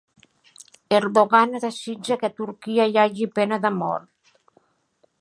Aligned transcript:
Erdogan 0.99 1.53
desitja 1.67 2.19
que 2.23 2.31
a 2.31 2.35
Turquia 2.41 2.91
hi 2.93 3.01
hagi 3.05 3.31
pena 3.39 3.61
de 3.67 3.75
mort 3.79 4.39